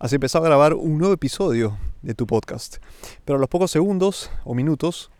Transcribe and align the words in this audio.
has 0.00 0.14
empezado 0.14 0.46
a 0.46 0.48
grabar 0.48 0.72
un 0.72 0.96
nuevo 0.96 1.12
episodio 1.12 1.76
de 2.00 2.14
tu 2.14 2.26
podcast. 2.26 2.78
Pero 3.26 3.36
a 3.36 3.38
los 3.38 3.50
pocos 3.50 3.70
segundos 3.70 4.30
o 4.44 4.54
minutos 4.54 5.10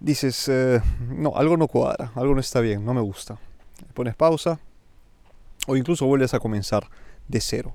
dices, 0.00 0.48
eh, 0.48 0.80
no, 1.10 1.36
algo 1.36 1.58
no 1.58 1.68
cuadra, 1.68 2.10
algo 2.14 2.34
no 2.34 2.40
está 2.40 2.60
bien, 2.60 2.86
no 2.86 2.94
me 2.94 3.02
gusta. 3.02 3.38
Pones 3.92 4.16
pausa 4.16 4.58
o 5.66 5.76
incluso 5.76 6.06
vuelves 6.06 6.32
a 6.32 6.40
comenzar 6.40 6.88
de 7.28 7.38
cero. 7.42 7.74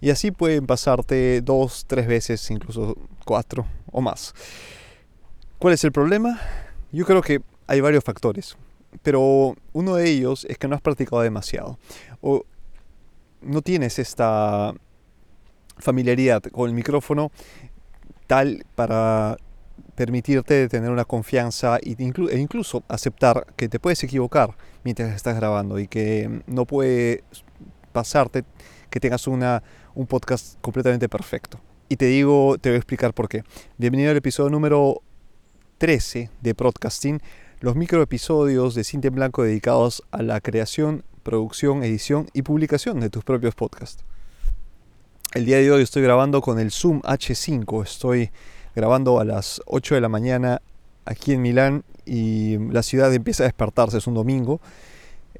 Y 0.00 0.10
así 0.10 0.32
pueden 0.32 0.66
pasarte 0.66 1.40
dos, 1.42 1.84
tres 1.86 2.08
veces, 2.08 2.50
incluso 2.50 2.96
cuatro 3.24 3.64
o 3.92 4.00
más. 4.00 4.34
¿Cuál 5.60 5.74
es 5.74 5.84
el 5.84 5.92
problema? 5.92 6.40
Yo 6.90 7.06
creo 7.06 7.22
que 7.22 7.40
hay 7.68 7.80
varios 7.80 8.02
factores, 8.02 8.56
pero 9.04 9.54
uno 9.72 9.94
de 9.94 10.10
ellos 10.10 10.44
es 10.50 10.58
que 10.58 10.66
no 10.66 10.74
has 10.74 10.82
practicado 10.82 11.22
demasiado 11.22 11.78
o 12.20 12.44
no 13.40 13.62
tienes 13.62 14.00
esta 14.00 14.74
familiaridad 15.78 16.42
con 16.42 16.68
el 16.68 16.74
micrófono 16.74 17.30
tal 18.26 18.64
para 18.74 19.36
permitirte 19.94 20.68
tener 20.68 20.90
una 20.90 21.04
confianza 21.04 21.78
e 21.82 21.96
incluso 21.98 22.82
aceptar 22.88 23.46
que 23.56 23.68
te 23.68 23.78
puedes 23.78 24.02
equivocar 24.02 24.56
mientras 24.82 25.14
estás 25.14 25.36
grabando 25.36 25.78
y 25.78 25.86
que 25.86 26.42
no 26.46 26.64
puede 26.64 27.22
pasarte 27.92 28.44
que 28.90 29.00
tengas 29.00 29.26
una, 29.26 29.62
un 29.94 30.06
podcast 30.06 30.60
completamente 30.60 31.08
perfecto. 31.08 31.60
Y 31.88 31.96
te 31.96 32.06
digo, 32.06 32.56
te 32.58 32.70
voy 32.70 32.76
a 32.76 32.78
explicar 32.78 33.12
por 33.12 33.28
qué. 33.28 33.44
Bienvenido 33.76 34.10
al 34.10 34.16
episodio 34.16 34.50
número 34.50 35.02
13 35.78 36.30
de 36.40 36.54
Podcasting, 36.54 37.20
los 37.60 37.76
microepisodios 37.76 38.74
de 38.74 38.84
Cinta 38.84 39.08
en 39.08 39.14
Blanco 39.14 39.42
dedicados 39.42 40.02
a 40.10 40.22
la 40.22 40.40
creación, 40.40 41.04
producción, 41.22 41.82
edición 41.82 42.28
y 42.32 42.42
publicación 42.42 43.00
de 43.00 43.10
tus 43.10 43.24
propios 43.24 43.54
podcasts. 43.54 44.04
El 45.34 45.46
día 45.46 45.56
de 45.56 45.68
hoy 45.72 45.82
estoy 45.82 46.00
grabando 46.00 46.40
con 46.40 46.60
el 46.60 46.70
Zoom 46.70 47.00
H5. 47.00 47.82
Estoy 47.82 48.30
grabando 48.76 49.18
a 49.18 49.24
las 49.24 49.60
8 49.66 49.96
de 49.96 50.00
la 50.00 50.08
mañana 50.08 50.62
aquí 51.06 51.32
en 51.32 51.42
Milán 51.42 51.82
y 52.06 52.56
la 52.70 52.84
ciudad 52.84 53.12
empieza 53.12 53.42
a 53.42 53.46
despertarse. 53.46 53.98
Es 53.98 54.06
un 54.06 54.14
domingo. 54.14 54.60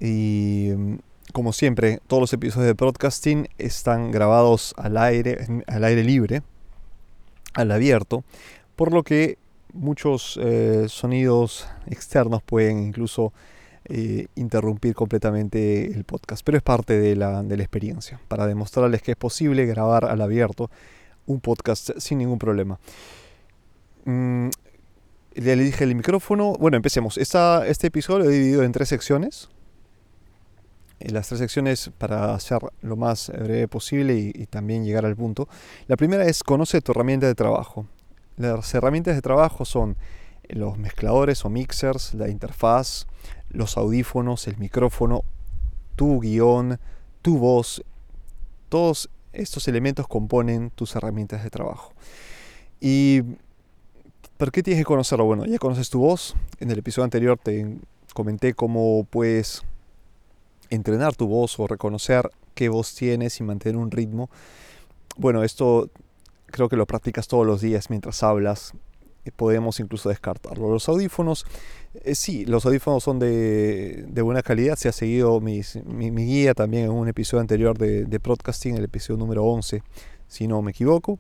Y 0.00 0.70
como 1.32 1.52
siempre, 1.52 2.00
todos 2.08 2.20
los 2.20 2.32
episodios 2.32 2.66
de 2.66 2.74
podcasting 2.74 3.48
están 3.56 4.10
grabados 4.10 4.74
al 4.78 4.96
aire, 4.96 5.46
al 5.68 5.84
aire 5.84 6.02
libre, 6.02 6.42
al 7.52 7.70
abierto, 7.70 8.24
por 8.74 8.92
lo 8.92 9.04
que 9.04 9.38
muchos 9.72 10.40
eh, 10.42 10.86
sonidos 10.88 11.68
externos 11.86 12.42
pueden 12.42 12.82
incluso 12.82 13.32
eh, 13.86 14.28
interrumpir 14.34 14.94
completamente 14.94 15.86
el 15.86 16.04
podcast, 16.04 16.42
pero 16.44 16.56
es 16.56 16.62
parte 16.62 16.98
de 16.98 17.16
la, 17.16 17.42
de 17.42 17.56
la 17.56 17.62
experiencia, 17.62 18.18
para 18.28 18.46
demostrarles 18.46 19.02
que 19.02 19.10
es 19.10 19.16
posible 19.16 19.66
grabar 19.66 20.06
al 20.06 20.22
abierto 20.22 20.70
un 21.26 21.40
podcast 21.40 21.90
sin 21.98 22.18
ningún 22.18 22.38
problema. 22.38 22.78
Mm, 24.04 24.48
le 25.34 25.56
dije 25.56 25.84
el 25.84 25.94
micrófono. 25.94 26.54
Bueno, 26.54 26.76
empecemos. 26.76 27.18
Esta, 27.18 27.66
este 27.66 27.88
episodio 27.88 28.20
lo 28.20 28.30
he 28.30 28.32
dividido 28.32 28.62
en 28.62 28.72
tres 28.72 28.88
secciones. 28.88 29.48
En 31.00 31.12
las 31.12 31.28
tres 31.28 31.40
secciones 31.40 31.90
para 31.98 32.34
hacer 32.34 32.60
lo 32.80 32.96
más 32.96 33.30
breve 33.30 33.68
posible 33.68 34.14
y, 34.14 34.32
y, 34.34 34.46
también 34.46 34.84
llegar 34.84 35.04
al 35.04 35.16
punto. 35.16 35.48
La 35.88 35.96
primera 35.96 36.24
es 36.24 36.42
conoce 36.42 36.80
tu 36.80 36.92
herramienta 36.92 37.26
de 37.26 37.34
trabajo. 37.34 37.86
Las 38.36 38.72
herramientas 38.74 39.14
de 39.14 39.22
trabajo 39.22 39.64
son 39.64 39.96
los 40.48 40.78
mezcladores 40.78 41.44
o 41.44 41.50
mixers, 41.50 42.14
la 42.14 42.28
interfaz, 42.28 43.06
los 43.50 43.76
audífonos, 43.76 44.46
el 44.48 44.56
micrófono, 44.58 45.22
tu 45.96 46.20
guion, 46.20 46.78
tu 47.22 47.38
voz, 47.38 47.82
todos 48.68 49.10
estos 49.32 49.68
elementos 49.68 50.06
componen 50.06 50.70
tus 50.70 50.94
herramientas 50.96 51.42
de 51.42 51.50
trabajo. 51.50 51.92
¿Y 52.80 53.22
por 54.36 54.52
qué 54.52 54.62
tienes 54.62 54.80
que 54.80 54.86
conocerlo? 54.86 55.24
Bueno, 55.24 55.44
ya 55.46 55.58
conoces 55.58 55.90
tu 55.90 56.00
voz. 56.00 56.34
En 56.60 56.70
el 56.70 56.78
episodio 56.78 57.04
anterior 57.04 57.38
te 57.42 57.78
comenté 58.12 58.54
cómo 58.54 59.04
puedes 59.04 59.62
entrenar 60.70 61.14
tu 61.14 61.26
voz 61.26 61.58
o 61.58 61.66
reconocer 61.66 62.30
qué 62.54 62.68
voz 62.68 62.94
tienes 62.94 63.40
y 63.40 63.42
mantener 63.42 63.76
un 63.76 63.90
ritmo. 63.90 64.30
Bueno, 65.16 65.44
esto 65.44 65.90
creo 66.46 66.68
que 66.68 66.76
lo 66.76 66.86
practicas 66.86 67.28
todos 67.28 67.46
los 67.46 67.60
días 67.60 67.90
mientras 67.90 68.22
hablas 68.22 68.74
podemos 69.32 69.80
incluso 69.80 70.08
descartarlo. 70.08 70.70
Los 70.70 70.88
audífonos, 70.88 71.46
eh, 71.94 72.14
sí, 72.14 72.44
los 72.44 72.66
audífonos 72.66 73.02
son 73.02 73.18
de, 73.18 74.06
buena 74.22 74.42
calidad. 74.42 74.76
Se 74.76 74.88
ha 74.88 74.92
seguido 74.92 75.40
mi, 75.40 75.62
guía 75.62 76.54
también 76.54 76.84
en 76.84 76.90
un 76.90 77.08
episodio 77.08 77.40
anterior 77.40 77.78
de, 77.78 78.04
de 78.04 78.20
podcasting, 78.20 78.76
el 78.76 78.84
episodio 78.84 79.18
número 79.18 79.44
11, 79.44 79.82
si 80.26 80.46
no 80.46 80.62
me 80.62 80.72
equivoco. 80.72 81.18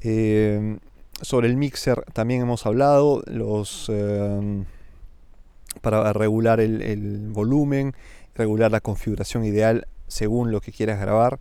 Eh, 0.00 0.78
sobre 1.20 1.48
el 1.48 1.56
mixer 1.56 2.02
también 2.12 2.42
hemos 2.42 2.66
hablado, 2.66 3.22
los, 3.26 3.90
eh, 3.92 4.64
para 5.80 6.12
regular 6.12 6.60
el 6.60 7.28
volumen, 7.30 7.94
regular 8.34 8.70
la 8.70 8.80
configuración 8.80 9.44
ideal 9.44 9.86
según 10.08 10.50
lo 10.50 10.60
que 10.60 10.72
quieras 10.72 11.00
grabar. 11.00 11.38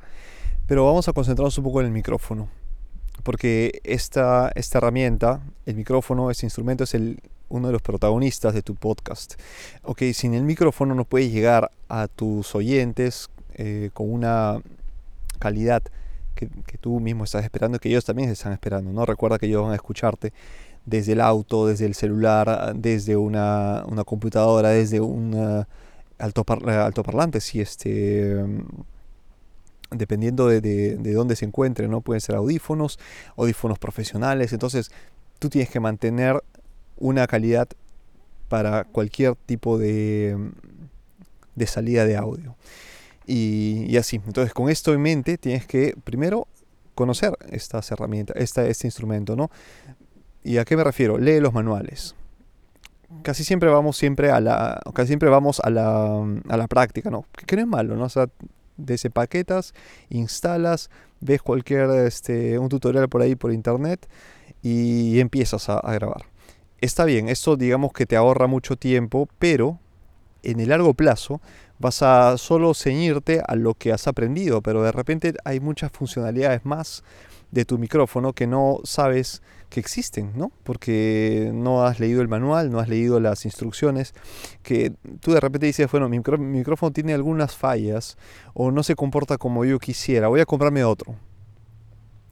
Pero 0.67 0.85
vamos 0.85 1.07
a 1.07 1.13
concentrarnos 1.13 1.57
un 1.57 1.63
poco 1.63 1.81
en 1.81 1.87
el 1.87 1.91
micrófono 1.91 2.49
porque 3.23 3.81
esta, 3.83 4.51
esta 4.55 4.77
herramienta, 4.77 5.41
el 5.65 5.75
micrófono, 5.75 6.29
este 6.29 6.45
instrumento 6.45 6.83
es 6.83 6.93
el, 6.93 7.19
uno 7.49 7.67
de 7.67 7.73
los 7.73 7.81
protagonistas 7.81 8.53
de 8.53 8.61
tu 8.61 8.75
podcast. 8.75 9.35
Ok, 9.83 10.01
sin 10.13 10.33
el 10.33 10.43
micrófono 10.43 10.93
no 10.93 11.05
puedes 11.05 11.31
llegar 11.31 11.71
a 11.87 12.07
tus 12.07 12.53
oyentes 12.55 13.29
eh, 13.55 13.89
con 13.93 14.11
una 14.11 14.61
calidad 15.39 15.83
que, 16.35 16.49
tú 16.79 16.99
mismo 16.99 17.23
estás 17.23 17.43
esperando, 17.45 17.79
que 17.79 17.89
ellos 17.89 18.03
también 18.03 18.29
están 18.29 18.51
esperando. 18.53 18.91
¿no? 18.91 19.05
Recuerda 19.05 19.39
que 19.39 19.45
ellos 19.45 19.61
van 19.61 19.71
a 19.71 19.75
escucharte 19.75 20.33
desde 20.85 21.13
el 21.13 21.21
auto, 21.21 21.67
desde 21.67 21.85
el 21.85 21.95
celular, 21.95 22.73
desde 22.75 23.15
una, 23.15 23.83
una 23.87 24.03
computadora, 24.03 24.69
desde 24.69 24.99
un 24.99 25.65
altoparlante, 26.17 27.39
si 27.39 27.61
este 27.61 28.43
dependiendo 29.93 30.47
de, 30.47 30.61
de, 30.61 31.13
dónde 31.13 31.35
se 31.35 31.45
encuentre, 31.45 31.87
¿no? 31.87 32.01
Pueden 32.01 32.21
ser 32.21 32.35
audífonos, 32.35 32.99
audífonos 33.37 33.79
profesionales. 33.79 34.53
Entonces, 34.53 34.91
tú 35.39 35.49
tienes 35.49 35.69
que 35.69 35.79
mantener 35.79 36.43
una 36.97 37.27
calidad 37.27 37.67
para 38.49 38.83
cualquier 38.83 39.35
tipo 39.35 39.77
de, 39.77 40.37
de 41.55 41.67
salida 41.67 42.05
de 42.05 42.17
audio. 42.17 42.55
Y, 43.25 43.95
así. 43.97 44.21
Entonces, 44.25 44.53
con 44.53 44.69
esto 44.69 44.93
en 44.93 45.01
mente, 45.01 45.37
tienes 45.37 45.65
que 45.65 45.95
primero 46.03 46.47
conocer 46.95 47.33
estas 47.49 47.89
herramientas, 47.91 48.35
esta, 48.37 48.65
este 48.65 48.87
instrumento, 48.87 49.35
¿no? 49.35 49.49
¿Y 50.43 50.57
a 50.57 50.65
qué 50.65 50.75
me 50.75 50.83
refiero? 50.83 51.17
Lee 51.17 51.39
los 51.39 51.53
manuales. 51.53 52.15
Casi 53.21 53.43
siempre 53.43 53.69
vamos 53.69 53.95
siempre 53.95 54.31
a 54.31 54.39
la, 54.39 54.81
casi 54.93 55.07
siempre 55.07 55.29
vamos 55.29 55.59
a 55.63 55.69
la, 55.69 56.21
a 56.49 56.57
la 56.57 56.67
práctica, 56.67 57.09
¿no? 57.09 57.25
Que 57.45 57.55
no 57.55 57.61
es 57.61 57.67
malo, 57.67 57.95
¿no? 57.95 58.07
Paquetas 59.13 59.73
instalas, 60.09 60.89
ves 61.19 61.41
cualquier 61.41 61.89
este, 62.05 62.59
un 62.59 62.69
tutorial 62.69 63.09
por 63.09 63.21
ahí 63.21 63.35
por 63.35 63.51
internet 63.51 64.07
y 64.61 65.19
empiezas 65.19 65.69
a, 65.69 65.79
grabar. 65.93 66.25
Está 66.79 67.05
bien, 67.05 67.29
esto 67.29 67.55
digamos 67.55 67.93
que 67.93 68.05
te 68.05 68.15
ahorra 68.15 68.47
mucho 68.47 68.75
tiempo, 68.75 69.27
pero 69.39 69.79
en 70.43 70.59
el 70.59 70.69
largo 70.69 70.93
plazo 70.93 71.41
vas 71.79 72.01
a 72.01 72.37
solo 72.37 72.73
ceñirte 72.73 73.41
a 73.45 73.55
lo 73.55 73.73
que 73.73 73.91
has 73.91 74.07
aprendido, 74.07 74.61
pero 74.61 74.83
de 74.83 74.91
repente 74.91 75.33
hay 75.45 75.59
muchas 75.59 75.91
funcionalidades 75.91 76.65
más 76.65 77.03
de 77.53 77.65
tu 77.65 77.77
micrófono 77.77 78.33
que 78.33 78.47
no 78.47 78.79
sabes 78.83 79.43
que 79.69 79.79
existen, 79.79 80.33
¿no? 80.35 80.51
Porque 80.63 81.51
no 81.53 81.85
has 81.85 81.99
leído 81.99 82.23
el 82.23 82.27
manual, 82.27 82.71
no 82.71 82.79
has 82.79 82.89
leído 82.89 83.19
las 83.19 83.45
instrucciones, 83.45 84.15
que 84.63 84.93
tú 85.19 85.33
de 85.33 85.39
repente 85.39 85.67
dices, 85.67 85.89
bueno, 85.91 86.09
mi, 86.09 86.19
micrófono 86.39 86.91
tiene 86.91 87.13
algunas 87.13 87.55
fallas 87.55 88.17
o 88.55 88.71
no 88.71 88.81
se 88.81 88.95
comporta 88.95 89.37
como 89.37 89.65
yo 89.65 89.77
quisiera, 89.77 90.29
voy 90.29 90.41
a 90.41 90.47
comprarme 90.47 90.83
otro. 90.83 91.15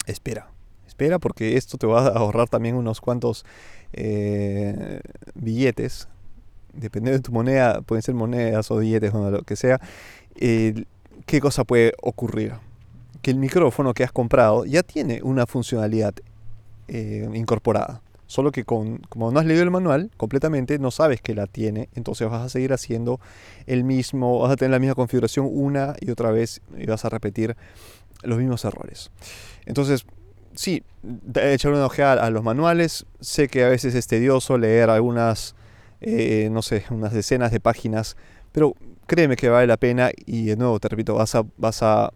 Espera, 0.07 0.49
espera 0.87 1.19
porque 1.19 1.55
esto 1.55 1.77
te 1.77 1.85
va 1.85 2.07
a 2.07 2.09
ahorrar 2.09 2.49
también 2.49 2.75
unos 2.75 2.99
cuantos 2.99 3.45
eh, 3.93 5.01
billetes, 5.35 6.07
dependiendo 6.73 7.19
de 7.19 7.23
tu 7.23 7.31
moneda, 7.31 7.81
pueden 7.81 8.01
ser 8.01 8.15
monedas 8.15 8.71
o 8.71 8.77
billetes 8.77 9.13
o 9.13 9.29
lo 9.29 9.43
que 9.43 9.55
sea, 9.55 9.79
eh, 10.35 10.85
¿qué 11.27 11.39
cosa 11.39 11.63
puede 11.63 11.93
ocurrir? 12.01 12.70
Que 13.21 13.31
el 13.31 13.37
micrófono 13.37 13.93
que 13.93 14.03
has 14.03 14.11
comprado 14.11 14.65
ya 14.65 14.83
tiene 14.83 15.21
una 15.23 15.45
funcionalidad 15.45 16.13
eh, 16.87 17.29
incorporada. 17.33 18.01
Solo 18.27 18.51
que 18.51 18.63
con, 18.63 18.99
como 19.09 19.29
no 19.31 19.39
has 19.39 19.45
leído 19.45 19.63
el 19.63 19.71
manual 19.71 20.09
completamente, 20.15 20.79
no 20.79 20.89
sabes 20.89 21.21
que 21.21 21.35
la 21.35 21.47
tiene, 21.47 21.89
entonces 21.95 22.29
vas 22.29 22.41
a 22.41 22.49
seguir 22.49 22.71
haciendo 22.71 23.19
el 23.65 23.83
mismo, 23.83 24.39
vas 24.39 24.53
a 24.53 24.55
tener 24.55 24.71
la 24.71 24.79
misma 24.79 24.95
configuración 24.95 25.49
una 25.51 25.95
y 25.99 26.11
otra 26.11 26.31
vez 26.31 26.61
y 26.77 26.85
vas 26.85 27.03
a 27.03 27.09
repetir 27.09 27.57
los 28.23 28.37
mismos 28.37 28.63
errores. 28.63 29.11
Entonces, 29.65 30.05
sí, 30.55 30.83
echar 31.35 31.73
una 31.73 31.85
ojeada 31.85 32.25
a 32.25 32.29
los 32.29 32.43
manuales. 32.43 33.05
Sé 33.19 33.47
que 33.47 33.65
a 33.65 33.69
veces 33.69 33.95
es 33.95 34.07
tedioso 34.07 34.57
leer 34.57 34.89
algunas, 34.89 35.55
eh, 35.99 36.49
no 36.51 36.61
sé, 36.61 36.85
unas 36.89 37.13
decenas 37.13 37.51
de 37.51 37.59
páginas, 37.59 38.15
pero 38.51 38.75
créeme 39.07 39.35
que 39.35 39.49
vale 39.49 39.67
la 39.67 39.77
pena 39.77 40.11
y 40.25 40.45
de 40.45 40.55
nuevo 40.55 40.79
te 40.79 40.87
repito, 40.87 41.15
vas 41.15 41.35
a, 41.35 41.43
vas 41.57 41.83
a 41.83 42.13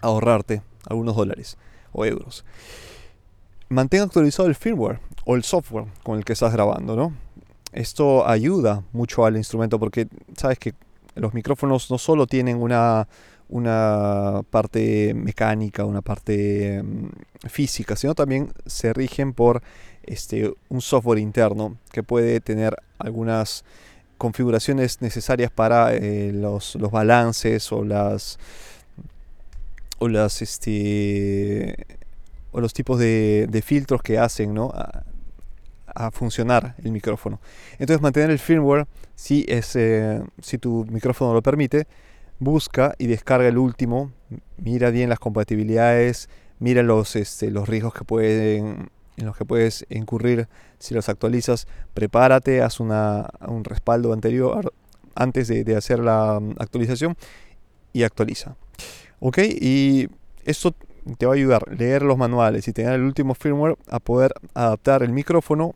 ahorrarte 0.00 0.62
algunos 0.88 1.16
dólares. 1.16 1.56
o 1.92 2.04
euros. 2.04 2.44
Mantenga 3.68 4.04
actualizado 4.04 4.48
el 4.48 4.54
firmware 4.54 5.00
o 5.24 5.34
el 5.36 5.42
software 5.42 5.86
con 6.02 6.18
el 6.18 6.24
que 6.24 6.32
estás 6.32 6.52
grabando, 6.52 6.96
¿no? 6.96 7.12
Esto 7.72 8.26
ayuda 8.26 8.82
mucho 8.92 9.24
al 9.24 9.36
instrumento 9.36 9.78
porque 9.78 10.08
sabes 10.36 10.58
que 10.58 10.74
los 11.14 11.34
micrófonos 11.34 11.90
no 11.90 11.98
solo 11.98 12.26
tienen 12.26 12.60
una, 12.60 13.08
una 13.48 14.42
parte 14.50 15.14
mecánica, 15.14 15.84
una 15.84 16.02
parte 16.02 16.82
mm, 16.82 17.48
física, 17.48 17.96
sino 17.96 18.14
también 18.14 18.52
se 18.66 18.92
rigen 18.92 19.32
por 19.32 19.62
este, 20.02 20.52
un 20.68 20.80
software 20.80 21.18
interno 21.18 21.76
que 21.92 22.02
puede 22.02 22.40
tener 22.40 22.76
algunas 22.98 23.64
configuraciones 24.18 25.00
necesarias 25.00 25.50
para 25.50 25.94
eh, 25.94 26.30
los, 26.32 26.76
balances 26.90 27.72
o 27.72 27.84
las 27.84 28.38
este 30.08 31.86
o 32.52 32.60
los 32.60 32.72
tipos 32.72 32.98
de, 32.98 33.62
filtros 33.64 34.02
que 34.02 34.18
hacen 34.18 34.54
¿no? 34.54 34.72
a, 34.74 35.04
funcionar 36.12 36.74
el 36.82 36.92
micrófono 36.92 37.40
entonces 37.72 38.00
mantener 38.00 38.30
el 38.30 38.38
firmware 38.38 38.86
si 39.14 39.44
es 39.48 39.76
eh, 39.76 40.22
si 40.40 40.56
tu 40.56 40.86
micrófono 40.90 41.34
lo 41.34 41.42
permite 41.42 41.86
busca 42.38 42.94
y 42.96 43.06
descarga 43.06 43.48
el 43.48 43.58
último 43.58 44.10
mira 44.56 44.90
bien 44.90 45.10
las 45.10 45.18
compatibilidades 45.18 46.30
mira 46.58 46.82
los 46.82 47.16
este, 47.16 47.50
los 47.50 47.68
riesgos 47.68 47.92
que 47.92 48.04
pueden 48.04 48.88
en 49.20 49.26
los 49.26 49.36
que 49.36 49.44
puedes 49.44 49.86
incurrir 49.90 50.48
si 50.78 50.94
los 50.94 51.08
actualizas, 51.08 51.66
prepárate, 51.94 52.62
haz 52.62 52.80
una, 52.80 53.28
un 53.46 53.64
respaldo 53.64 54.12
anterior 54.12 54.72
antes 55.14 55.48
de, 55.48 55.76
hacer 55.76 55.98
la 55.98 56.38
mm, 56.40 56.54
actualización 56.58 57.16
y 57.92 58.02
actualiza. 58.02 58.56
¿Ok? 59.20 59.38
Y 59.38 60.08
esto 60.44 60.74
te 61.18 61.26
va 61.26 61.32
a 61.32 61.36
ayudar 61.36 61.64
a 61.70 61.74
leer 61.74 62.02
los 62.02 62.16
manuales 62.16 62.66
y 62.68 62.72
tener 62.72 62.94
el 62.94 63.02
último 63.02 63.34
firmware 63.34 63.76
a 63.88 64.00
poder 64.00 64.32
adaptar 64.54 65.02
el 65.02 65.12
micrófono 65.12 65.74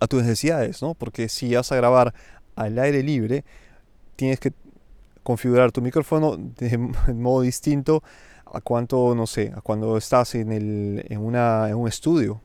a 0.00 0.06
tus 0.06 0.22
necesidades, 0.22 0.82
¿no? 0.82 0.94
Porque 0.94 1.28
si 1.28 1.54
vas 1.54 1.70
a 1.72 1.76
grabar 1.76 2.14
al 2.56 2.78
aire 2.78 3.02
libre, 3.02 3.44
tienes 4.16 4.40
que 4.40 4.52
configurar 5.22 5.72
tu 5.72 5.82
micrófono 5.82 6.36
de 6.36 6.78
modo 7.14 7.42
distinto 7.42 8.02
a 8.46 8.60
cuánto, 8.60 9.14
no 9.14 9.26
sé, 9.26 9.52
a 9.54 9.60
cuando 9.60 9.96
estás 9.96 10.34
en, 10.34 10.52
el, 10.52 11.04
en, 11.08 11.20
una, 11.20 11.68
en 11.68 11.74
un 11.74 11.88
estudio, 11.88 12.40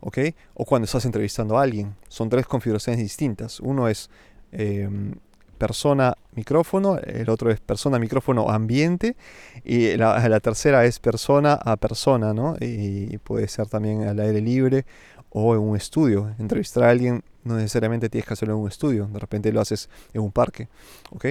¿ok? 0.00 0.18
O 0.54 0.64
cuando 0.64 0.86
estás 0.86 1.04
entrevistando 1.04 1.58
a 1.58 1.62
alguien. 1.62 1.94
Son 2.08 2.28
tres 2.28 2.46
configuraciones 2.46 3.00
distintas. 3.00 3.60
Uno 3.60 3.88
es 3.88 4.10
em, 4.52 5.14
persona 5.56 6.16
micrófono, 6.34 6.98
el 6.98 7.28
otro 7.30 7.50
es 7.50 7.60
persona 7.60 7.98
micrófono 7.98 8.50
ambiente 8.50 9.16
y 9.64 9.96
la, 9.96 10.40
tercera 10.40 10.84
es 10.84 10.98
persona 10.98 11.54
a 11.54 11.76
persona, 11.76 12.32
¿no? 12.34 12.56
Y 12.60 13.18
puede 13.18 13.48
ser 13.48 13.66
también 13.66 14.02
al 14.04 14.20
aire 14.20 14.40
libre 14.40 14.84
o 15.30 15.54
en 15.54 15.60
un 15.60 15.76
estudio. 15.76 16.34
Entrevistar 16.38 16.84
a 16.84 16.90
alguien 16.90 17.22
no 17.44 17.56
necesariamente 17.56 18.08
tienes 18.08 18.26
que 18.26 18.34
hacerlo 18.34 18.54
en 18.54 18.60
un 18.60 18.68
estudio, 18.68 19.06
de 19.06 19.18
repente 19.18 19.52
lo 19.52 19.60
haces 19.60 19.88
en 20.12 20.22
un 20.22 20.32
parque, 20.32 20.68
¿ok? 21.10 21.26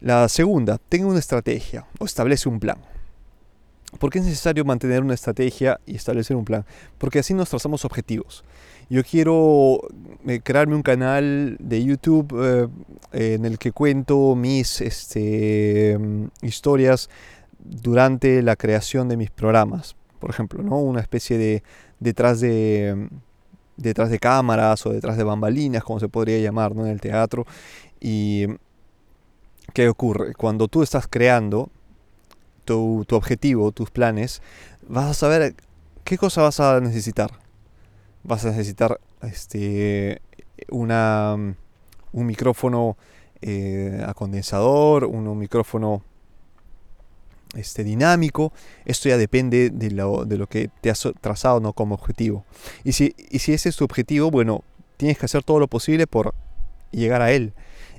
La 0.00 0.28
segunda, 0.28 0.78
tenga 0.78 1.06
una 1.06 1.18
estrategia 1.18 1.86
o 1.98 2.04
establece 2.04 2.48
un 2.48 2.60
plan. 2.60 2.78
¿Por 3.98 4.10
qué 4.10 4.18
es 4.18 4.24
necesario 4.26 4.64
mantener 4.64 5.02
una 5.02 5.14
estrategia 5.14 5.80
y 5.86 5.96
establecer 5.96 6.36
un 6.36 6.44
plan? 6.44 6.64
Porque 6.98 7.20
así 7.20 7.32
nos 7.32 7.48
trazamos 7.48 7.84
objetivos. 7.86 8.44
Yo 8.90 9.04
quiero 9.04 9.80
eh, 10.26 10.40
crearme 10.42 10.74
un 10.74 10.82
canal 10.82 11.56
de 11.60 11.84
YouTube 11.84 12.34
eh, 13.12 13.34
en 13.34 13.44
el 13.44 13.58
que 13.58 13.72
cuento 13.72 14.34
mis 14.34 14.80
este, 14.80 15.96
mm, 15.98 16.28
historias 16.42 17.10
durante 17.58 18.42
la 18.42 18.56
creación 18.56 19.08
de 19.08 19.16
mis 19.16 19.30
programas. 19.30 19.94
Por 20.18 20.30
ejemplo, 20.30 20.62
¿no? 20.62 20.78
una 20.78 21.00
especie 21.00 21.38
de 21.38 21.62
detrás 22.00 22.40
de 22.40 22.94
mm, 22.96 23.14
detrás 23.76 24.10
de 24.10 24.18
cámaras 24.18 24.84
o 24.86 24.90
detrás 24.90 25.16
de 25.16 25.24
bambalinas, 25.24 25.84
como 25.84 26.00
se 26.00 26.08
podría 26.08 26.38
llamar 26.38 26.74
¿no? 26.74 26.84
en 26.84 26.92
el 26.92 27.00
teatro. 27.00 27.46
Y 28.00 28.46
¿qué 29.72 29.88
ocurre? 29.88 30.34
Cuando 30.34 30.68
tú 30.68 30.82
estás 30.82 31.06
creando, 31.08 31.70
tu, 32.64 33.06
objetivo, 33.12 33.72
tus 33.72 33.90
planes, 33.90 34.42
vas 34.86 35.06
a 35.06 35.14
saber 35.14 35.54
qué 36.04 36.18
cosa 36.18 36.42
vas 36.42 36.60
a 36.60 36.80
necesitar. 36.80 37.30
Vas 38.28 38.44
a 38.44 38.50
necesitar 38.50 39.00
este, 39.22 40.20
una, 40.68 41.34
un 42.12 42.26
micrófono 42.26 42.98
eh, 43.40 44.04
a 44.06 44.12
condensador, 44.12 45.04
un, 45.04 45.38
micrófono 45.38 46.02
este, 47.54 47.84
dinámico. 47.84 48.52
Esto 48.84 49.08
ya 49.08 49.16
depende 49.16 49.70
de 49.70 49.90
lo, 49.92 50.26
de 50.26 50.36
lo, 50.36 50.46
que 50.46 50.68
te 50.82 50.90
has 50.90 51.08
trazado 51.22 51.58
¿no? 51.60 51.72
como 51.72 51.94
objetivo. 51.94 52.44
Y 52.84 52.92
si, 52.92 53.14
y 53.30 53.38
si 53.38 53.54
ese 53.54 53.70
es 53.70 53.76
tu 53.76 53.84
objetivo, 53.84 54.30
bueno, 54.30 54.62
tienes 54.98 55.16
que 55.16 55.24
hacer 55.24 55.42
todo 55.42 55.58
lo 55.58 55.66
posible 55.66 56.06
por 56.06 56.34
llegar 56.90 57.22
a 57.22 57.32
él. 57.32 57.54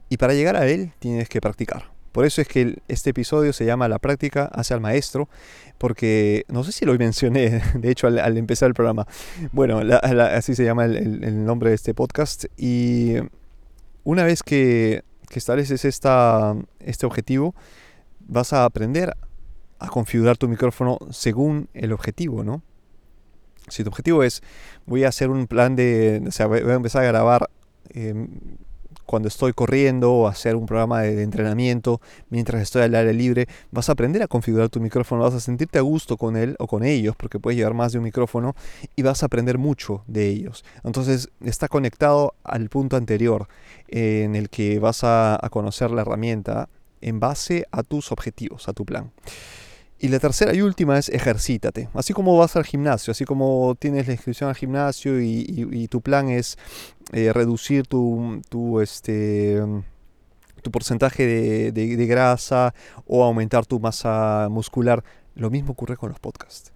Y 0.09 0.17
para 0.17 0.35
llegar 0.35 0.55
a 0.55 0.67
él 0.67 0.91
tienes 0.99 1.27
que 1.27 1.41
practicar. 1.41 1.98
Por 2.11 2.25
eso 2.25 2.41
es 2.41 2.47
que 2.47 2.81
este 2.87 3.11
episodio 3.11 3.53
se 3.53 3.65
llama 3.65 3.87
La 3.87 3.99
práctica 3.99 4.45
hacia 4.45 4.75
el 4.75 4.81
maestro, 4.81 5.29
porque 5.77 6.45
no 6.47 6.63
sé 6.63 6.71
si 6.71 6.85
lo 6.85 6.93
mencioné, 6.97 7.61
de 7.75 7.91
hecho, 7.91 8.07
al, 8.07 8.37
empezar 8.37 8.67
el 8.67 8.73
programa. 8.73 9.07
Bueno, 9.51 9.79
así 9.79 10.55
se 10.55 10.63
llama 10.63 10.85
el, 10.85 11.45
nombre 11.45 11.69
de 11.69 11.75
este 11.75 11.93
podcast. 11.93 12.45
Y 12.57 13.15
una 14.03 14.23
vez 14.23 14.43
que, 14.43 15.03
que 15.29 15.39
estableces 15.39 15.85
esta, 15.85 16.55
este 16.79 17.05
objetivo, 17.05 17.55
vas 18.19 18.53
a 18.53 18.65
aprender 18.65 19.15
a 19.79 19.87
configurar 19.87 20.37
tu 20.37 20.47
micrófono 20.47 20.97
según 21.09 21.69
el 21.73 21.93
objetivo, 21.93 22.43
¿no? 22.43 22.61
Si 23.69 23.83
tu 23.83 23.89
objetivo 23.89 24.23
es, 24.23 24.41
voy 24.85 25.03
a 25.03 25.09
hacer 25.09 25.29
un 25.29 25.47
plan 25.47 25.75
de, 25.75 26.23
o 26.27 26.31
sea, 26.31 26.47
voy 26.47 26.59
a 26.59 26.73
empezar 26.73 27.03
a 27.03 27.07
grabar 27.07 27.49
em, 27.89 28.27
cuando 29.09 29.27
estoy 29.27 29.53
corriendo 29.53 30.13
o 30.13 30.27
hacer 30.27 30.55
un 30.55 30.67
programa 30.67 31.01
de, 31.01 31.23
entrenamiento 31.23 31.99
mientras 32.29 32.61
estoy 32.61 32.83
al 32.83 32.93
aire 32.93 33.11
libre, 33.11 33.47
vas 33.71 33.89
a 33.89 33.93
aprender 33.93 34.21
a 34.21 34.27
configurar 34.27 34.69
tu 34.69 34.79
micrófono, 34.79 35.23
vas 35.23 35.33
a 35.33 35.39
sentirte 35.39 35.79
a 35.79 35.81
gusto 35.81 36.15
con 36.15 36.37
él 36.37 36.55
o 36.59 36.67
con 36.67 36.83
ellos, 36.83 37.15
porque 37.15 37.39
puedes 37.39 37.57
llevar 37.57 37.73
más 37.73 37.91
de 37.91 37.97
un 37.97 38.03
micrófono 38.03 38.55
y 38.95 39.01
vas 39.01 39.23
a 39.23 39.25
aprender 39.25 39.57
mucho 39.57 40.03
de 40.05 40.27
ellos. 40.27 40.63
Entonces 40.83 41.29
está 41.43 41.67
conectado 41.67 42.35
al 42.43 42.69
punto 42.69 42.97
anterior 42.97 43.47
en 43.87 44.35
el 44.35 44.51
que 44.51 44.77
vas 44.77 44.99
a 45.03 45.39
conocer 45.49 45.89
la 45.89 46.03
herramienta 46.03 46.69
en 47.01 47.19
base 47.19 47.65
a 47.71 47.81
tus 47.81 48.11
objetivos, 48.11 48.69
a 48.69 48.73
tu 48.73 48.85
plan. 48.85 49.11
Y 50.01 50.07
la 50.07 50.19
tercera 50.19 50.53
y 50.55 50.61
última 50.61 50.97
es 50.97 51.09
ejercítate. 51.09 51.89
Así 51.93 52.13
como 52.13 52.37
vas 52.37 52.55
al 52.55 52.63
gimnasio, 52.63 53.11
así 53.11 53.25
como 53.25 53.75
tienes 53.77 54.07
la 54.07 54.13
inscripción 54.13 54.49
al 54.49 54.55
gimnasio 54.55 55.21
y, 55.21 55.87
tu 55.89 56.01
plan 56.01 56.29
es 56.29 56.57
eh, 57.11 57.33
reducir 57.33 57.85
tu, 57.85 58.41
tu, 58.49 58.79
este, 58.79 59.61
tu 60.61 60.71
porcentaje 60.71 61.71
de, 61.71 62.05
grasa 62.05 62.73
o 63.07 63.23
aumentar 63.23 63.65
tu 63.65 63.79
masa 63.79 64.47
muscular, 64.49 65.03
lo 65.35 65.49
mismo 65.49 65.73
ocurre 65.73 65.97
con 65.97 66.09
los 66.09 66.19
podcasts. 66.19 66.71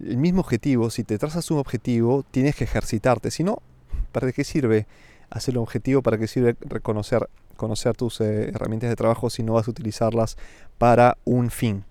El 0.00 0.16
mismo 0.16 0.40
objetivo, 0.40 0.90
si 0.90 1.04
te 1.04 1.18
trazas 1.18 1.50
un 1.52 1.58
objetivo, 1.58 2.24
tienes 2.30 2.56
que 2.56 2.64
ejercitarte. 2.64 3.30
Si 3.30 3.44
no, 3.44 3.62
¿para 4.10 4.32
qué 4.32 4.42
sirve 4.42 4.86
hacer 5.30 5.56
un 5.56 5.62
objetivo? 5.62 6.02
¿Para 6.02 6.18
qué 6.18 6.26
sirve 6.26 6.56
reconocer 6.60 7.28
conocer 7.56 7.96
tus 7.96 8.20
eh, 8.20 8.48
herramientas 8.48 8.90
de 8.90 8.96
trabajo 8.96 9.30
si 9.30 9.44
no 9.44 9.52
vas 9.52 9.68
a 9.68 9.70
utilizarlas 9.70 10.36
para 10.76 11.16
un 11.24 11.50
fin? 11.50 11.84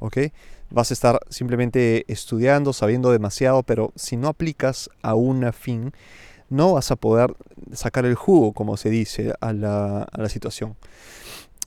¿Ok? 0.00 0.18
Vas 0.70 0.90
a 0.90 0.94
estar 0.94 1.20
simplemente 1.28 2.04
estudiando, 2.12 2.72
sabiendo 2.72 3.12
demasiado, 3.12 3.62
pero 3.62 3.92
si 3.96 4.16
no 4.16 4.28
aplicas 4.28 4.90
a 5.02 5.14
un 5.14 5.50
fin, 5.52 5.92
no 6.48 6.74
vas 6.74 6.90
a 6.90 6.96
poder 6.96 7.34
sacar 7.72 8.04
el 8.04 8.16
jugo, 8.16 8.52
como 8.52 8.76
se 8.76 8.90
dice, 8.90 9.32
a 9.40 9.52
la, 9.52 10.06
situación. 10.28 10.76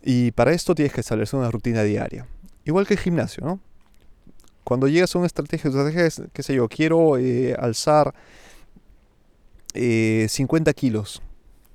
Y 0.04 0.32
para 0.32 0.52
esto 0.52 0.76
tienes 0.76 0.94
que 0.94 1.02
establecer 1.02 1.40
una 1.40 1.50
rutina 1.50 1.84
diaria. 1.84 2.28
Igual 2.66 2.86
que 2.86 2.94
el 2.94 3.00
gimnasio, 3.00 3.44
¿no? 3.46 3.60
Cuando 4.64 4.88
llegas 4.88 5.16
a 5.16 5.18
una 5.18 5.28
estrategia, 5.28 5.70
estrategia 5.70 6.06
es, 6.06 6.22
qué 6.32 6.44
sé 6.44 6.56
yo, 6.56 6.68
quiero 6.70 7.18
eh, 7.18 7.56
alzar 7.58 8.14
50 9.74 10.72
eh, 10.72 10.74
kilos, 10.74 11.22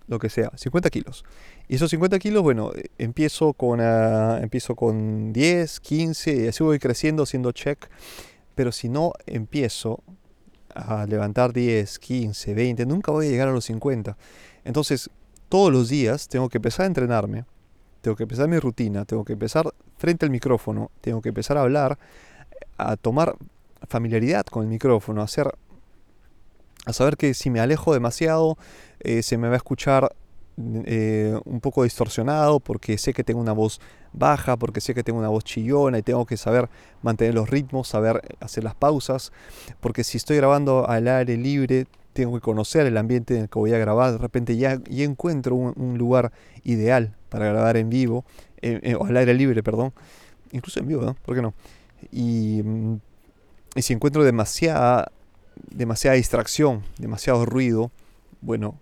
lo 0.09 0.19
que 0.19 0.29
sea, 0.29 0.51
50 0.57 0.91
kilos. 0.91 1.25
Y 1.69 1.77
esos 1.77 1.91
50 1.91 2.19
kilos, 2.19 2.43
bueno, 2.43 2.73
eh, 2.75 2.89
empiezo 2.99 3.53
con, 3.53 3.81
ah, 3.81 4.39
empiezo 4.43 4.75
con 4.75 5.33
10, 5.33 5.81
15, 5.81 6.45
y 6.45 6.49
así 6.49 6.65
voy 6.65 6.79
creciendo 6.79 7.23
haciendo 7.23 7.53
check. 7.53 7.87
Pero 8.55 8.73
si 8.73 8.89
no 8.89 9.13
empiezo 9.27 10.03
a 10.75 11.07
levantar 11.07 11.53
10, 11.53 11.99
15, 11.99 12.55
20, 12.55 12.87
nunca 12.87 13.13
voy 13.13 13.27
a 13.27 13.31
llegar 13.31 13.49
a 13.49 13.53
los 13.53 13.67
50. 13.67 14.17
Entonces, 14.65 15.11
todos 15.49 15.73
los 15.73 15.89
días 15.89 16.29
tengo 16.29 16.49
que 16.49 16.59
empezar 16.59 16.85
a 16.85 16.87
entrenarme, 16.87 17.45
tengo 18.01 18.17
que 18.17 18.25
empezar 18.25 18.49
mi 18.49 18.59
rutina, 18.59 19.05
tengo 19.05 19.25
que 19.25 19.35
empezar 19.35 19.69
frente 19.97 20.25
al 20.25 20.31
micrófono, 20.31 20.91
tengo 21.01 21.21
que 21.23 21.29
empezar 21.29 21.59
a 21.59 21.63
hablar, 21.63 21.99
a 22.77 22.97
tomar 22.97 23.37
familiaridad 23.89 24.47
con 24.47 24.63
el 24.65 24.69
micrófono, 24.69 25.21
a 25.21 25.25
hacer 25.25 25.53
a 26.89 26.93
saber 26.93 27.17
que 27.17 27.35
si 27.35 27.51
me 27.51 27.61
alejo 27.61 27.93
demasiado, 27.93 28.57
eh, 29.01 29.23
se 29.23 29.37
me 29.39 29.49
va 29.49 29.55
a 29.55 29.57
escuchar 29.59 30.15
eh, 30.87 31.39
un 31.45 31.61
poco 31.61 31.85
distorsionado 31.85 32.59
porque 32.59 32.99
sé 32.99 33.13
que 33.13 33.23
tengo 33.23 33.41
una 33.41 33.53
voz 33.53 33.81
baja, 34.13 34.57
porque 34.57 34.81
sé 34.81 34.93
que 34.93 35.05
tengo 35.05 35.19
una 35.19 35.29
voz 35.29 35.45
chillona 35.45 35.99
y 35.99 36.03
tengo 36.03 36.27
que 36.27 36.37
saber 36.37 36.69
mantener 37.03 37.35
los 37.35 37.49
ritmos, 37.49 37.87
saber 37.89 38.37
hacer 38.41 38.65
las 38.65 38.75
pausas, 38.75 39.33
porque 39.81 40.03
si 40.03 40.17
estoy 40.17 40.37
grabando 40.37 40.89
al 40.89 41.07
aire 41.07 41.37
libre, 41.37 41.87
tengo 42.13 42.35
que 42.35 42.41
conocer 42.41 42.87
el 42.87 42.97
ambiente 42.97 43.37
en 43.37 43.43
el 43.43 43.49
que 43.49 43.59
voy 43.59 43.73
a 43.73 43.79
grabar, 43.79 44.13
de 44.13 44.19
repente 44.19 44.57
ya, 44.57 44.81
ya 44.91 45.05
encuentro 45.05 45.55
un, 45.55 45.97
lugar 45.97 46.33
ideal 46.65 47.15
para 47.29 47.47
grabar 47.47 47.77
en 47.77 47.89
vivo, 47.89 48.25
eh, 48.61 48.97
o 48.99 49.05
al 49.05 49.17
aire 49.17 49.35
libre, 49.35 49.63
perdón, 49.63 49.93
incluso 50.51 50.81
en 50.81 50.89
vivo, 50.89 51.03
¿no? 51.03 51.15
¿Por 51.15 51.37
qué 51.37 51.43
no? 51.43 51.55
Y, 52.11 52.63
mm, 52.65 52.95
y 53.77 53.83
si 53.83 53.93
encuentro 53.93 54.25
demasiada, 54.25 55.13
demasiada 55.71 56.17
distracción, 56.17 56.85
demasiado 56.99 57.45
ruido, 57.47 57.91
bueno, 58.41 58.79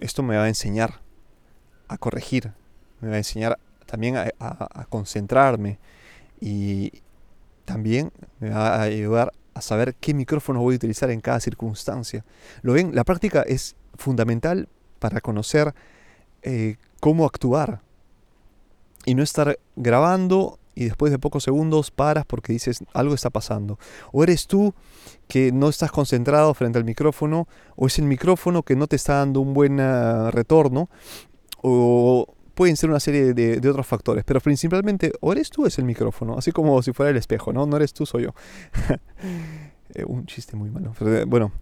esto 0.00 0.22
me 0.22 0.36
va 0.36 0.44
a 0.44 0.48
enseñar 0.48 1.00
a 1.88 1.98
corregir, 1.98 2.52
me 3.00 3.08
va 3.08 3.14
a 3.14 3.18
enseñar 3.18 3.58
también 3.86 4.16
a, 4.16 4.86
concentrarme 4.88 5.78
y 6.40 7.02
también 7.64 8.12
me 8.40 8.50
va 8.50 8.76
a 8.76 8.82
ayudar 8.82 9.32
a 9.54 9.60
saber 9.60 9.94
qué 9.94 10.12
micrófono 10.12 10.60
voy 10.60 10.74
a 10.74 10.76
utilizar 10.76 11.10
en 11.10 11.20
cada 11.20 11.40
circunstancia. 11.40 12.24
¿Lo 12.62 12.72
ven? 12.72 12.94
La 12.94 13.04
práctica 13.04 13.42
es 13.42 13.76
fundamental 13.94 14.68
para 14.98 15.20
conocer 15.20 15.74
eh, 16.42 16.76
cómo 17.00 17.24
actuar 17.24 17.80
y 19.04 19.14
no 19.14 19.22
estar 19.22 19.58
grabando 19.76 20.58
y 20.76 20.84
después 20.84 21.10
de 21.10 21.18
pocos 21.18 21.42
segundos 21.42 21.90
paras 21.90 22.24
porque 22.26 22.52
dices 22.52 22.84
algo 22.92 23.14
está 23.14 23.30
pasando. 23.30 23.78
O 24.12 24.22
eres 24.22 24.46
tú 24.46 24.74
que 25.26 25.50
no 25.50 25.70
estás 25.70 25.90
concentrado 25.90 26.52
frente 26.54 26.78
al 26.78 26.84
micrófono, 26.84 27.48
o 27.74 27.86
es 27.86 27.98
el 27.98 28.04
micrófono 28.04 28.62
que 28.62 28.76
no 28.76 28.86
te 28.86 28.94
está 28.94 29.14
dando 29.14 29.40
un 29.40 29.54
buen 29.54 29.80
ah, 29.80 30.30
retorno, 30.30 30.90
o 31.62 32.26
pueden 32.54 32.76
ser 32.76 32.90
una 32.90 33.00
serie 33.00 33.32
de, 33.32 33.68
otros 33.68 33.86
factores, 33.86 34.22
pero 34.24 34.40
principalmente 34.40 35.12
o 35.20 35.32
eres 35.32 35.50
tú 35.50 35.66
es 35.66 35.78
el 35.78 35.84
micrófono, 35.86 36.36
así 36.36 36.52
como 36.52 36.80
si 36.82 36.92
fuera 36.92 37.10
el 37.10 37.16
espejo, 37.16 37.52
¿no? 37.52 37.66
No 37.66 37.76
eres 37.76 37.92
tú, 37.92 38.06
soy 38.06 38.24
yo. 38.24 38.34
Eh, 39.94 40.04
un 40.04 40.26
chiste 40.26 40.56
muy 40.56 40.68
malo. 40.68 40.92
Eh, 41.00 41.24
bueno, 41.28 41.52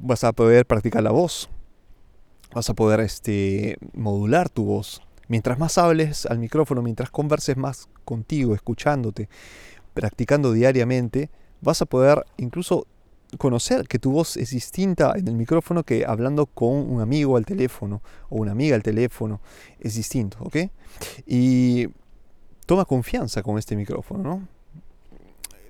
vas 0.00 0.22
a 0.22 0.32
poder 0.32 0.64
practicar 0.64 1.02
la 1.02 1.10
voz, 1.10 1.50
vas 2.54 2.70
a 2.70 2.74
poder 2.74 3.00
este, 3.00 3.76
modular 3.94 4.48
tu 4.48 4.64
voz 4.64 5.02
Mientras 5.28 5.58
más 5.58 5.78
hables 5.78 6.26
al 6.26 6.38
micrófono, 6.38 6.82
mientras 6.82 7.10
converses 7.10 7.56
más 7.56 7.88
contigo, 8.04 8.54
escuchándote, 8.54 9.28
practicando 9.94 10.52
diariamente, 10.52 11.30
vas 11.60 11.80
a 11.82 11.86
poder 11.86 12.24
incluso 12.36 12.86
conocer 13.38 13.88
que 13.88 13.98
tu 13.98 14.12
voz 14.12 14.36
es 14.36 14.50
distinta 14.50 15.14
en 15.16 15.26
el 15.26 15.34
micrófono 15.34 15.84
que 15.84 16.04
hablando 16.06 16.46
con 16.46 16.74
un 16.74 17.00
amigo 17.00 17.36
al 17.36 17.46
teléfono 17.46 18.02
o 18.28 18.36
una 18.36 18.52
amiga 18.52 18.76
al 18.76 18.82
teléfono. 18.82 19.40
Es 19.80 19.94
distinto, 19.94 20.38
¿ok? 20.40 20.56
Y 21.26 21.88
toma 22.66 22.84
confianza 22.84 23.42
con 23.42 23.58
este 23.58 23.76
micrófono, 23.76 24.22
¿no? 24.22 24.48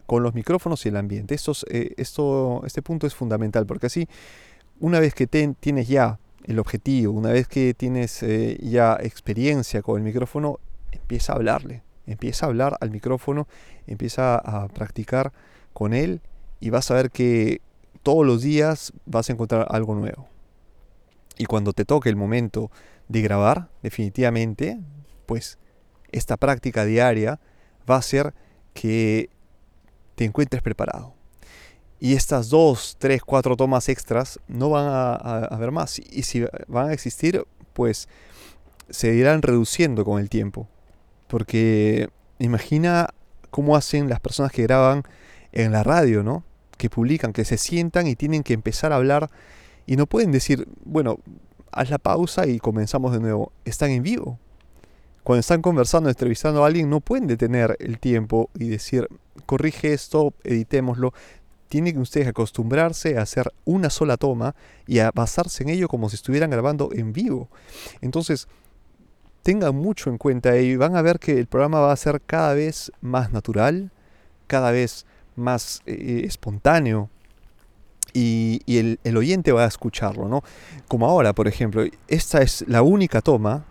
Con 0.06 0.22
los 0.22 0.34
micrófonos 0.34 0.84
y 0.84 0.88
el 0.88 0.96
ambiente. 0.96 1.36
Eh, 1.70 1.94
esto, 1.96 2.62
este 2.66 2.82
punto 2.82 3.06
es 3.06 3.14
fundamental 3.14 3.66
porque 3.66 3.86
así, 3.86 4.08
una 4.80 4.98
vez 4.98 5.14
que 5.14 5.26
tienes 5.26 5.88
ya 5.88 6.18
el 6.44 6.58
objetivo, 6.58 7.12
una 7.12 7.30
vez 7.30 7.48
que 7.48 7.74
tienes 7.74 8.22
eh, 8.22 8.58
ya 8.62 8.98
experiencia 9.00 9.82
con 9.82 9.98
el 9.98 10.02
micrófono, 10.02 10.58
empieza 10.90 11.32
a 11.32 11.36
hablarle, 11.36 11.82
empieza 12.06 12.46
a 12.46 12.48
hablar 12.48 12.76
al 12.80 12.90
micrófono, 12.90 13.46
empieza 13.86 14.36
a 14.36 14.68
practicar 14.68 15.32
con 15.72 15.94
él 15.94 16.20
y 16.60 16.70
vas 16.70 16.90
a 16.90 16.94
ver 16.94 17.10
que 17.10 17.60
todos 18.02 18.26
los 18.26 18.42
días 18.42 18.92
vas 19.06 19.28
a 19.28 19.32
encontrar 19.32 19.66
algo 19.70 19.94
nuevo. 19.94 20.28
Y 21.38 21.46
cuando 21.46 21.72
te 21.72 21.84
toque 21.84 22.08
el 22.08 22.16
momento 22.16 22.70
de 23.08 23.22
grabar, 23.22 23.68
definitivamente, 23.82 24.78
pues 25.26 25.58
esta 26.10 26.36
práctica 26.36 26.84
diaria 26.84 27.40
va 27.88 27.96
a 27.96 27.98
hacer 27.98 28.34
que 28.74 29.30
te 30.14 30.24
encuentres 30.24 30.62
preparado. 30.62 31.14
Y 32.04 32.14
estas 32.14 32.48
dos, 32.48 32.96
tres, 32.98 33.22
cuatro 33.22 33.56
tomas 33.56 33.88
extras 33.88 34.40
no 34.48 34.70
van 34.70 34.88
a, 34.88 35.14
haber 35.44 35.70
más. 35.70 36.00
Y 36.00 36.24
si 36.24 36.44
van 36.66 36.88
a 36.88 36.92
existir, 36.92 37.46
pues 37.74 38.08
se 38.90 39.14
irán 39.14 39.40
reduciendo 39.40 40.04
con 40.04 40.20
el 40.20 40.28
tiempo. 40.28 40.66
Porque 41.28 42.10
imagina 42.40 43.10
cómo 43.52 43.76
hacen 43.76 44.08
las 44.08 44.18
personas 44.18 44.50
que 44.50 44.64
graban 44.64 45.04
en 45.52 45.70
la 45.70 45.84
radio, 45.84 46.24
¿no? 46.24 46.42
Que 46.76 46.90
publican, 46.90 47.32
que 47.32 47.44
se 47.44 47.56
sientan 47.56 48.08
y 48.08 48.16
tienen 48.16 48.42
que 48.42 48.54
empezar 48.54 48.92
a 48.92 48.96
hablar 48.96 49.30
y 49.86 49.94
no 49.94 50.06
pueden 50.06 50.32
decir, 50.32 50.66
bueno, 50.84 51.20
haz 51.70 51.88
la 51.88 51.98
pausa 51.98 52.48
y 52.48 52.58
comenzamos 52.58 53.12
de 53.12 53.20
nuevo. 53.20 53.52
Están 53.64 53.90
en 53.90 54.02
vivo. 54.02 54.40
Cuando 55.22 55.38
están 55.38 55.62
conversando, 55.62 56.08
entrevistando 56.08 56.64
a 56.64 56.66
alguien, 56.66 56.90
no 56.90 56.98
pueden 56.98 57.28
detener 57.28 57.76
el 57.78 58.00
tiempo 58.00 58.50
y 58.58 58.66
decir, 58.66 59.06
corrige 59.46 59.92
esto, 59.92 60.34
editémoslo 60.42 61.14
tienen 61.72 61.96
ustedes 61.96 62.28
acostumbrarse 62.28 63.16
a 63.16 63.22
hacer 63.22 63.50
una 63.64 63.88
sola 63.88 64.18
toma 64.18 64.54
y 64.86 64.98
a 64.98 65.10
basarse 65.10 65.62
en 65.62 65.70
ello 65.70 65.88
como 65.88 66.10
si 66.10 66.16
estuvieran 66.16 66.50
grabando 66.50 66.90
en 66.92 67.14
vivo. 67.14 67.48
Entonces, 68.02 68.46
tengan 69.42 69.74
mucho 69.74 70.10
en 70.10 70.18
cuenta 70.18 70.54
y 70.58 70.76
van 70.76 70.96
a 70.96 71.00
ver 71.00 71.18
que 71.18 71.38
el 71.38 71.46
programa 71.46 71.80
va 71.80 71.90
a 71.90 71.96
ser 71.96 72.20
cada 72.20 72.52
vez 72.52 72.92
más 73.00 73.32
natural, 73.32 73.90
cada 74.48 74.70
vez 74.70 75.06
más 75.34 75.80
eh, 75.86 76.24
espontáneo 76.26 77.08
y, 78.12 78.60
el, 78.66 79.16
oyente 79.16 79.50
va 79.52 79.64
a 79.64 79.68
escucharlo, 79.68 80.28
¿no? 80.28 80.44
Como 80.88 81.06
ahora, 81.06 81.32
por 81.32 81.48
ejemplo, 81.48 81.86
esta 82.06 82.42
es 82.42 82.66
la 82.68 82.82
única 82.82 83.22
toma 83.22 83.64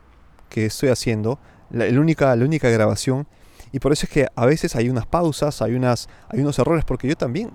que 0.50 0.66
estoy 0.66 0.90
haciendo, 0.90 1.38
la, 1.70 1.86
única, 1.86 2.36
la 2.36 2.46
única 2.46 2.68
grabación 2.68 3.28
y 3.72 3.78
por 3.78 3.92
eso 3.92 4.08
es 4.08 4.12
que 4.12 4.28
a 4.36 4.48
veces 4.48 4.76
hay 4.76 4.90
unas 4.90 5.06
pausas, 5.06 5.62
hay, 5.62 5.76
unas, 5.76 6.10
hay 6.30 6.40
unos 6.40 6.58
errores, 6.58 6.84
porque 6.84 7.08
yo 7.08 7.16
también 7.16 7.52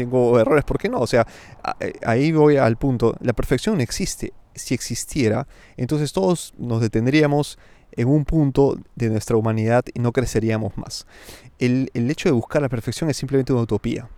tengo 0.00 0.40
errores, 0.40 0.64
¿por 0.64 0.78
qué 0.78 0.88
no? 0.88 0.98
O 1.00 1.06
sea, 1.06 1.26
eh, 1.78 1.92
ahí 2.06 2.32
voy 2.32 2.56
al 2.56 2.76
punto, 2.76 3.14
la 3.20 3.34
perfección 3.34 3.82
existe. 3.82 4.32
Si 4.54 4.74
existiera, 4.74 5.46
entonces 5.76 6.12
todos 6.12 6.54
nos 6.58 6.80
detendríamos 6.80 7.58
en 7.92 8.08
un 8.08 8.24
punto 8.24 8.78
de 8.96 9.10
nuestra 9.10 9.36
humanidad 9.36 9.84
y 9.94 10.00
no 10.00 10.12
creceríamos 10.12 10.76
más. 10.76 11.06
El, 11.58 11.90
hecho 11.94 12.28
de 12.28 12.32
buscar 12.32 12.62
la 12.62 12.68
perfección 12.68 13.10
es 13.10 13.16
simplemente 13.16 13.52
una 13.52 13.62
utopía. 13.62 14.08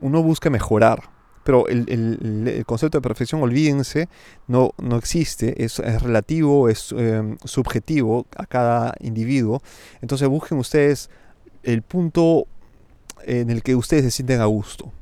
Uno 0.00 0.22
busca 0.22 0.50
mejorar, 0.50 1.10
pero 1.44 1.66
el, 1.68 2.62
concepto 2.66 2.98
de 2.98 3.02
perfección, 3.02 3.40
olvídense, 3.40 4.08
no, 4.48 4.72
no 4.78 4.96
existe, 4.96 5.64
es, 5.64 5.78
relativo, 5.78 6.68
es 6.68 6.92
em, 6.92 7.38
subjetivo 7.44 8.26
a 8.36 8.46
cada 8.46 8.94
individuo. 9.00 9.62
Entonces 10.02 10.28
busquen 10.28 10.58
ustedes 10.58 11.08
el 11.62 11.82
punto 11.82 12.46
en 13.24 13.50
el 13.50 13.62
que 13.62 13.74
ustedes 13.76 14.04
se 14.04 14.10
sienten 14.10 14.40
a 14.40 14.46
gusto. 14.46 14.92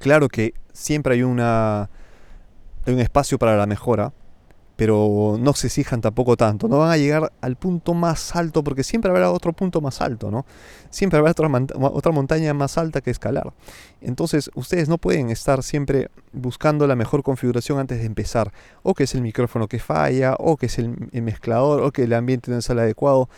Claro 0.00 0.28
que 0.28 0.54
siempre 0.72 1.14
hay, 1.14 1.22
una, 1.22 1.90
un 2.86 3.00
espacio 3.00 3.38
para 3.38 3.54
la 3.58 3.66
mejora, 3.66 4.14
pero 4.80 5.36
no 5.38 5.52
se 5.52 5.66
exijan 5.66 6.00
tampoco 6.00 6.38
tanto. 6.38 6.66
No 6.66 6.78
van 6.78 6.90
a 6.90 6.96
llegar 6.96 7.30
al 7.42 7.56
punto 7.56 7.92
más 7.92 8.34
alto, 8.34 8.64
porque 8.64 8.82
siempre 8.82 9.10
habrá 9.10 9.30
otro 9.30 9.52
punto 9.52 9.82
más 9.82 10.00
alto, 10.00 10.30
¿no? 10.30 10.46
Siempre 10.88 11.18
habrá 11.18 11.32
otra, 11.32 11.50
otra 11.78 12.12
montaña 12.12 12.54
más 12.54 12.78
alta 12.78 13.02
que 13.02 13.10
escalar. 13.10 13.52
Entonces, 14.00 14.50
ustedes 14.54 14.88
no 14.88 14.96
pueden 14.96 15.28
estar 15.28 15.62
siempre 15.62 16.10
buscando 16.32 16.86
la 16.86 16.96
mejor 16.96 17.22
configuración 17.22 17.78
antes 17.78 17.98
de 17.98 18.06
empezar. 18.06 18.54
O 18.82 18.94
que 18.94 19.04
es 19.04 19.14
el 19.14 19.20
micrófono 19.20 19.68
que 19.68 19.80
falla, 19.80 20.34
o 20.38 20.56
que 20.56 20.64
es 20.64 20.78
el, 20.78 20.96
mezclador, 21.12 21.82
o 21.82 21.92
que 21.92 22.04
el 22.04 22.14
ambiente 22.14 22.50
no 22.50 22.56
es 22.56 22.70
el 22.70 22.78
adecuado 22.78 23.28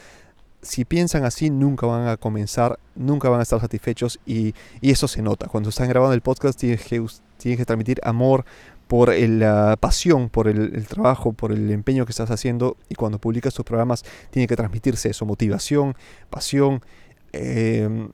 si 0.63 0.85
piensan 0.85 1.25
así, 1.25 1.51
nunca 1.51 1.87
van 1.87 2.07
a 2.07 2.17
comenzar, 2.17 2.79
nunca 2.95 3.29
van 3.29 3.41
a 3.41 3.43
estar 3.43 3.61
satisfechos 3.61 4.21
y, 4.25 4.55
eso 4.81 5.09
se 5.09 5.21
nota. 5.21 5.49
Cuando 5.49 5.71
están 5.71 5.89
grabando 5.89 6.15
el 6.15 6.21
podcast 6.21 6.59
tienes 6.59 6.85
que, 6.85 7.65
transmitir 7.65 8.01
amor 8.05 8.45
por 8.87 9.13
la 9.13 9.77
pasión, 9.81 10.29
por 10.29 10.49
el, 10.49 10.87
trabajo, 10.87 11.33
por 11.33 11.51
el 11.53 11.71
empeño 11.71 12.07
que 12.07 12.11
estás 12.11 12.31
haciendo 12.31 12.77
y 12.89 12.95
cuando 12.95 13.19
publicas 13.19 13.55
tus 13.55 13.65
programas 13.65 14.05
tiene 14.31 14.47
que 14.47 14.55
transmitirse 14.55 15.11
eso, 15.11 15.27
motivación, 15.27 15.97
pasión, 16.31 16.81
em, 17.33 18.11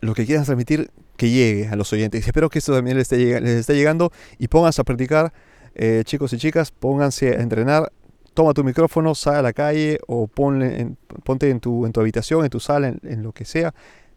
lo 0.00 0.14
que 0.14 0.26
quieras 0.26 0.46
transmitir 0.46 0.90
que 1.16 1.30
llegue 1.30 1.68
a 1.68 1.76
los 1.76 1.92
oyentes. 1.92 2.26
espero 2.26 2.50
que 2.50 2.58
esto 2.58 2.74
también 2.74 2.96
les 2.96 3.10
esté, 3.10 3.58
esté 3.58 3.74
llegando 3.74 4.12
y 4.38 4.48
pónganse 4.48 4.80
a 4.82 4.84
practicar, 4.84 5.32
eh, 5.74 6.02
chicos 6.04 6.32
y 6.32 6.38
chicas, 6.38 6.70
pónganse 6.70 7.36
a 7.36 7.40
entrenar 7.40 7.92
toma 8.34 8.54
tu 8.54 8.64
micrófono, 8.64 9.14
sal 9.14 9.36
a 9.36 9.42
la 9.42 9.52
calle 9.52 9.98
o 10.06 10.26
ponle 10.26 10.94
ponte 11.24 11.50
en 11.50 11.60
tu, 11.60 11.86
en 11.86 11.92
tu 11.92 12.00
habitación, 12.00 12.44
en 12.44 12.50
tu 12.50 12.60
sala, 12.60 12.94
en, 13.02 13.22
lo 13.22 13.32
que 13.32 13.44
sea, 13.44 13.74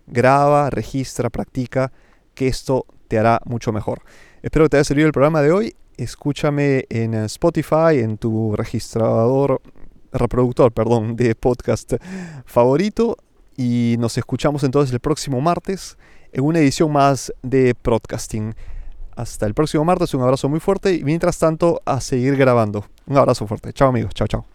graba, 0.07 0.69
registra, 0.69 1.29
practica, 1.29 1.91
que 2.33 2.47
esto 2.47 2.85
te 3.07 3.17
hará 3.17 3.41
mucho 3.45 3.71
mejor. 3.71 4.01
Espero 4.41 4.65
que 4.65 4.69
te 4.69 4.77
haya 4.77 4.83
servido 4.83 5.07
el 5.07 5.13
programa 5.13 5.41
de 5.41 5.51
hoy. 5.51 5.75
Escúchame 5.97 6.85
en 6.89 7.13
Spotify, 7.25 7.99
en 7.99 8.17
tu 8.17 8.55
registrador, 8.55 9.61
reproductor, 10.11 10.71
perdón, 10.71 11.15
de 11.15 11.35
podcast 11.35 11.93
favorito. 12.45 13.17
Y 13.57 13.95
nos 13.99 14.17
escuchamos 14.17 14.63
entonces 14.63 14.93
el 14.93 14.99
próximo 14.99 15.39
martes 15.39 15.97
en 16.33 16.43
una 16.43 16.59
edición 16.59 16.91
más 16.91 17.33
de 17.41 17.73
Podcasting. 17.75 18.53
Hasta 19.15 19.45
el 19.45 19.53
próximo 19.53 19.85
martes, 19.85 20.13
un 20.13 20.21
abrazo 20.21 20.49
muy 20.49 20.59
fuerte 20.59 20.93
y 20.93 21.03
mientras 21.03 21.37
tanto 21.37 21.81
a 21.85 22.01
seguir 22.01 22.35
grabando. 22.35 22.85
Un 23.07 23.17
abrazo 23.17 23.47
fuerte. 23.47 23.71
Chao 23.73 23.89
amigos, 23.89 24.13
chao, 24.13 24.27
chao. 24.27 24.54